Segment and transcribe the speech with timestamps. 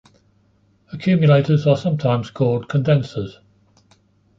[0.91, 3.37] Accumulators are sometimes called condensers.